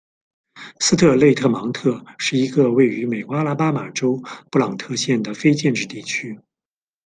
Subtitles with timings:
[0.79, 6.39] 斯特雷特芒特是一个位于美国阿拉巴马州布朗特县的非建制地区。